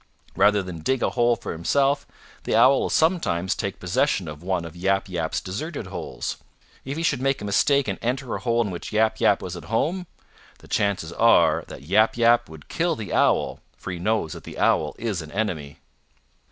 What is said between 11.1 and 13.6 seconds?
are that Yap Yap would kill the Owl